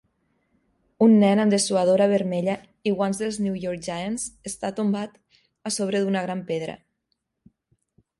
Un 1.07 1.11
nen 1.23 1.41
amb 1.41 1.51
dessuadora 1.53 2.07
vermella 2.13 2.55
i 2.91 2.93
guants 3.01 3.19
dels 3.23 3.37
New 3.47 3.59
York 3.65 3.83
Giants 3.89 4.25
està 4.53 4.73
tombat 4.79 5.21
a 5.71 5.73
sobre 5.77 6.01
d'una 6.07 6.25
gran 6.25 6.43
pedra. 6.49 6.79